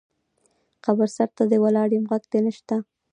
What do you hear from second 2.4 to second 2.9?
نه شــــته